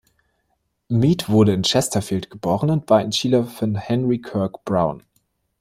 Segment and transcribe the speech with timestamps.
[0.89, 5.03] Mead wurde in Chesterfield geboren und war ein Schüler von Henry Kirk Brown.